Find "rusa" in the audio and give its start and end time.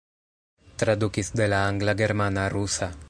2.57-2.91